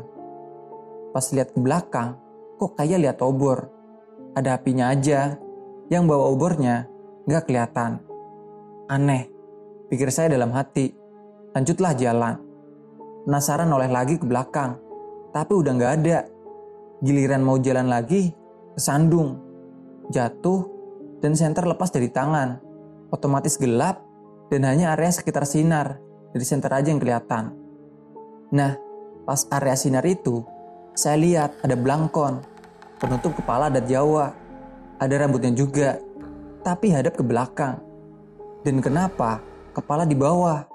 Pas 1.11 1.25
lihat 1.33 1.51
ke 1.55 1.59
belakang, 1.59 2.15
kok 2.61 2.77
kayak 2.77 3.01
lihat 3.01 3.17
obor. 3.25 3.71
Ada 4.37 4.61
apinya 4.61 4.93
aja. 4.93 5.35
Yang 5.89 6.03
bawa 6.05 6.25
obornya 6.29 6.85
nggak 7.25 7.49
kelihatan. 7.49 7.97
Aneh, 8.85 9.25
pikir 9.89 10.13
saya 10.13 10.29
dalam 10.29 10.53
hati. 10.53 10.93
Lanjutlah 11.57 11.97
jalan. 11.97 12.37
Penasaran 13.25 13.69
oleh 13.73 13.89
lagi 13.89 14.21
ke 14.21 14.25
belakang, 14.25 14.77
tapi 15.33 15.53
udah 15.57 15.73
nggak 15.73 15.93
ada. 16.01 16.19
Giliran 17.01 17.41
mau 17.41 17.57
jalan 17.57 17.89
lagi, 17.89 18.33
kesandung, 18.77 19.41
jatuh, 20.13 20.65
dan 21.21 21.33
senter 21.33 21.65
lepas 21.65 21.89
dari 21.89 22.09
tangan. 22.13 22.61
Otomatis 23.09 23.57
gelap, 23.57 24.05
dan 24.49 24.65
hanya 24.65 24.97
area 24.97 25.13
sekitar 25.13 25.45
sinar 25.45 26.01
dari 26.33 26.45
senter 26.45 26.69
aja 26.73 26.89
yang 26.89 27.01
kelihatan. 27.01 27.58
Nah, 28.49 28.73
pas 29.29 29.45
area 29.53 29.77
sinar 29.77 30.05
itu, 30.09 30.41
saya 30.97 31.21
lihat 31.21 31.53
ada 31.61 31.77
belangkon, 31.77 32.41
penutup 32.97 33.37
kepala 33.37 33.69
adat 33.69 33.85
Jawa. 33.85 34.33
Ada 34.99 35.15
rambutnya 35.15 35.55
juga, 35.55 35.95
tapi 36.65 36.91
hadap 36.91 37.15
ke 37.15 37.23
belakang. 37.23 37.79
Dan 38.65 38.83
kenapa 38.83 39.39
kepala 39.71 40.03
di 40.03 40.17
bawah? 40.17 40.67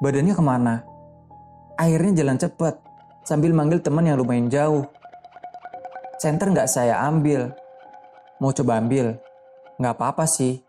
Badannya 0.00 0.32
ke 0.32 0.40
mana? 0.40 0.74
Akhirnya 1.76 2.22
jalan 2.22 2.38
cepat 2.38 2.80
sambil 3.26 3.52
manggil 3.52 3.82
teman 3.82 4.06
yang 4.06 4.16
lumayan 4.16 4.48
jauh. 4.48 4.86
Center 6.16 6.48
nggak 6.50 6.70
saya 6.70 7.02
ambil. 7.04 7.52
Mau 8.40 8.54
coba 8.54 8.78
ambil? 8.78 9.18
Nggak 9.76 9.94
apa-apa 9.98 10.24
sih. 10.24 10.62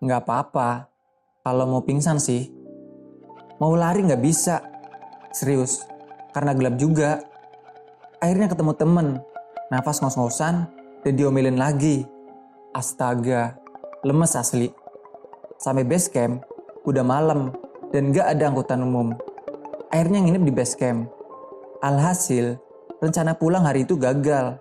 Nggak 0.00 0.26
apa-apa. 0.26 0.90
Kalau 1.44 1.64
mau 1.68 1.84
pingsan 1.84 2.18
sih. 2.20 2.52
Mau 3.60 3.76
lari 3.76 4.04
nggak 4.04 4.24
bisa. 4.24 4.69
Serius. 5.30 5.86
Karena 6.34 6.54
gelap 6.54 6.78
juga. 6.78 7.22
Akhirnya 8.18 8.50
ketemu 8.50 8.72
temen. 8.74 9.06
Nafas 9.70 10.02
ngos-ngosan 10.02 10.66
dan 11.06 11.12
diomelin 11.14 11.58
lagi. 11.58 12.06
Astaga, 12.74 13.58
lemes 14.06 14.34
asli. 14.34 14.70
Sampai 15.58 15.84
base 15.84 16.08
camp, 16.08 16.40
udah 16.88 17.04
malam 17.04 17.52
dan 17.90 18.14
gak 18.14 18.32
ada 18.32 18.48
angkutan 18.48 18.80
umum. 18.80 19.12
Akhirnya 19.90 20.22
nginep 20.22 20.42
di 20.46 20.52
base 20.54 20.74
camp. 20.78 21.10
Alhasil, 21.82 22.56
rencana 23.02 23.34
pulang 23.36 23.66
hari 23.66 23.84
itu 23.84 23.98
gagal. 23.98 24.56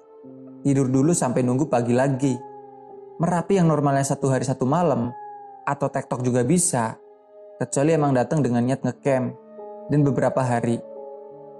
Tidur 0.65 0.91
dulu 0.91 1.15
sampai 1.15 1.45
nunggu 1.45 1.71
pagi 1.71 1.95
lagi. 1.95 2.35
Merapi 3.19 3.59
yang 3.61 3.71
normalnya 3.71 4.03
satu 4.03 4.27
hari 4.27 4.43
satu 4.43 4.67
malam, 4.67 5.11
atau 5.63 5.87
tektok 5.87 6.25
juga 6.25 6.43
bisa, 6.43 6.99
kecuali 7.61 7.95
emang 7.95 8.11
datang 8.11 8.43
dengan 8.43 8.63
niat 8.63 8.83
ngecamp. 8.83 9.38
Dan 9.89 10.05
beberapa 10.05 10.45
hari, 10.45 10.77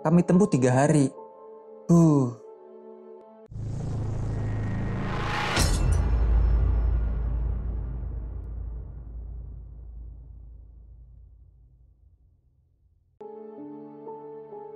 kami 0.06 0.22
tempuh 0.22 0.46
tiga 0.46 0.70
hari. 0.70 1.10
Huh, 1.90 2.38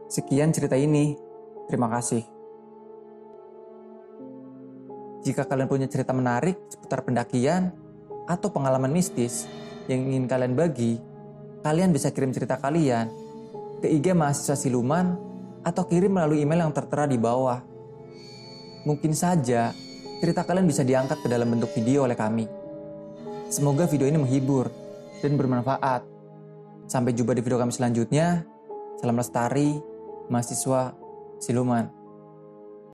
Sekian 0.10 0.54
cerita 0.54 0.78
ini. 0.78 1.18
Terima 1.70 1.90
kasih. 1.90 2.22
Jika 5.26 5.46
kalian 5.46 5.70
punya 5.70 5.90
cerita 5.90 6.14
menarik 6.14 6.58
seputar 6.70 7.02
pendakian 7.02 7.74
atau 8.30 8.50
pengalaman 8.50 8.94
mistis 8.94 9.50
yang 9.90 10.06
ingin 10.06 10.30
kalian 10.30 10.54
bagi, 10.54 11.02
kalian 11.66 11.90
bisa 11.90 12.14
kirim 12.14 12.30
cerita 12.30 12.62
kalian 12.62 13.23
ke 13.84 13.92
IG 13.92 14.16
mahasiswa 14.16 14.56
siluman 14.56 15.20
atau 15.60 15.84
kirim 15.84 16.16
melalui 16.16 16.40
email 16.40 16.64
yang 16.64 16.72
tertera 16.72 17.04
di 17.04 17.20
bawah. 17.20 17.60
Mungkin 18.88 19.12
saja 19.12 19.76
cerita 20.24 20.48
kalian 20.48 20.64
bisa 20.64 20.88
diangkat 20.88 21.20
ke 21.20 21.28
dalam 21.28 21.52
bentuk 21.52 21.68
video 21.76 22.08
oleh 22.08 22.16
kami. 22.16 22.48
Semoga 23.52 23.84
video 23.92 24.08
ini 24.08 24.16
menghibur 24.16 24.72
dan 25.20 25.36
bermanfaat. 25.36 26.08
Sampai 26.88 27.12
jumpa 27.12 27.36
di 27.36 27.44
video 27.44 27.60
kami 27.60 27.76
selanjutnya. 27.76 28.48
Salam 29.04 29.20
lestari, 29.20 29.76
mahasiswa 30.32 30.96
siluman. 31.44 32.03